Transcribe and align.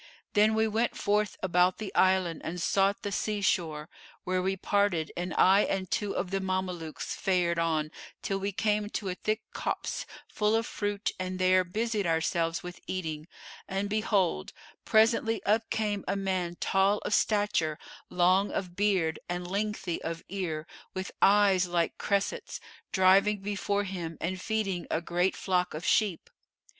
Then 0.33 0.55
we 0.55 0.67
went 0.67 0.97
forth 0.97 1.37
about 1.43 1.77
the 1.77 1.93
island 1.93 2.41
and 2.43 2.59
sought 2.59 3.03
the 3.03 3.11
sea 3.11 3.39
shore, 3.39 3.87
where 4.23 4.41
we 4.41 4.57
parted 4.57 5.11
and 5.15 5.31
I 5.35 5.59
and 5.65 5.91
two 5.91 6.15
of 6.15 6.31
the 6.31 6.39
Mamelukes 6.41 7.13
fared 7.13 7.59
on 7.59 7.91
till 8.23 8.39
we 8.39 8.51
came 8.51 8.89
to 8.89 9.09
a 9.09 9.13
thick 9.13 9.43
copse 9.53 10.07
full 10.27 10.55
of 10.55 10.65
fruit 10.65 11.11
and 11.19 11.37
there 11.37 11.63
busied 11.63 12.07
ourselves 12.07 12.63
with 12.63 12.79
eating, 12.87 13.27
and 13.67 13.91
behold, 13.91 14.53
presently 14.85 15.39
up 15.43 15.69
came 15.69 16.03
a 16.07 16.15
man 16.15 16.55
tall 16.55 16.97
of 17.05 17.13
stature, 17.13 17.77
long 18.09 18.49
of 18.49 18.75
beard 18.75 19.19
and 19.29 19.45
lengthy 19.47 20.01
of 20.01 20.23
ear, 20.29 20.65
with 20.95 21.11
eyes 21.21 21.67
like 21.67 21.99
cressets, 21.99 22.59
driving 22.91 23.37
before 23.41 23.83
him 23.83 24.17
and 24.19 24.41
feeding 24.41 24.87
a 24.89 24.99
great 24.99 25.35
flock 25.35 25.75
of 25.75 25.85
sheep. 25.85 26.27